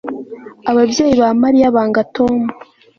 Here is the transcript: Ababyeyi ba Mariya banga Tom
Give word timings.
Ababyeyi 0.69 1.15
ba 1.21 1.29
Mariya 1.41 1.75
banga 1.75 2.01
Tom 2.15 2.35